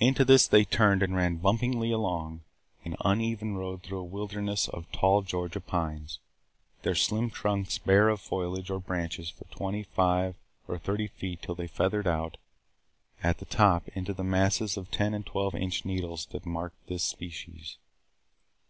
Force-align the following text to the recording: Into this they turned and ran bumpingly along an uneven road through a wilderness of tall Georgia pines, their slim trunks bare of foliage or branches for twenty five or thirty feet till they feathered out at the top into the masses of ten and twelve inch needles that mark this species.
Into 0.00 0.24
this 0.24 0.48
they 0.48 0.64
turned 0.64 1.02
and 1.02 1.14
ran 1.14 1.36
bumpingly 1.36 1.90
along 1.92 2.40
an 2.86 2.96
uneven 3.04 3.54
road 3.54 3.82
through 3.82 3.98
a 3.98 4.02
wilderness 4.02 4.66
of 4.66 4.90
tall 4.92 5.20
Georgia 5.20 5.60
pines, 5.60 6.20
their 6.84 6.94
slim 6.94 7.28
trunks 7.28 7.76
bare 7.76 8.08
of 8.08 8.18
foliage 8.18 8.70
or 8.70 8.80
branches 8.80 9.28
for 9.28 9.44
twenty 9.54 9.82
five 9.82 10.36
or 10.66 10.78
thirty 10.78 11.08
feet 11.08 11.42
till 11.42 11.54
they 11.54 11.66
feathered 11.68 12.06
out 12.06 12.38
at 13.22 13.40
the 13.40 13.44
top 13.44 13.86
into 13.88 14.14
the 14.14 14.24
masses 14.24 14.78
of 14.78 14.90
ten 14.90 15.12
and 15.12 15.26
twelve 15.26 15.54
inch 15.54 15.84
needles 15.84 16.24
that 16.30 16.46
mark 16.46 16.72
this 16.86 17.04
species. 17.04 17.76